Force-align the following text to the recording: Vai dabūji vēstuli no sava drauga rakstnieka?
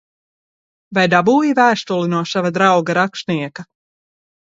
Vai 0.99 1.03
dabūji 1.15 1.53
vēstuli 1.61 2.11
no 2.17 2.25
sava 2.33 2.55
drauga 2.59 2.99
rakstnieka? 3.03 3.71